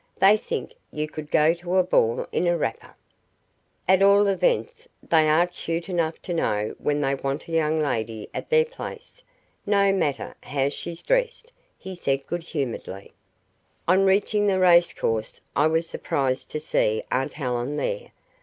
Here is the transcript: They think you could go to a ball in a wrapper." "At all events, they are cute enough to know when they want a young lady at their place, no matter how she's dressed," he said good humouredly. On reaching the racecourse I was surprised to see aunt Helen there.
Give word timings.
They 0.19 0.35
think 0.35 0.73
you 0.91 1.07
could 1.07 1.29
go 1.29 1.53
to 1.53 1.75
a 1.75 1.83
ball 1.83 2.25
in 2.31 2.47
a 2.47 2.57
wrapper." 2.57 2.95
"At 3.87 4.01
all 4.01 4.25
events, 4.25 4.87
they 5.07 5.29
are 5.29 5.45
cute 5.45 5.89
enough 5.89 6.19
to 6.23 6.33
know 6.33 6.73
when 6.79 7.01
they 7.01 7.13
want 7.13 7.47
a 7.47 7.51
young 7.51 7.77
lady 7.79 8.27
at 8.33 8.49
their 8.49 8.65
place, 8.65 9.21
no 9.63 9.93
matter 9.93 10.33
how 10.41 10.69
she's 10.69 11.03
dressed," 11.03 11.51
he 11.77 11.93
said 11.93 12.25
good 12.25 12.41
humouredly. 12.41 13.13
On 13.87 14.03
reaching 14.03 14.47
the 14.47 14.57
racecourse 14.57 15.39
I 15.55 15.67
was 15.67 15.87
surprised 15.87 16.49
to 16.49 16.59
see 16.59 17.03
aunt 17.11 17.33
Helen 17.33 17.77
there. 17.77 18.11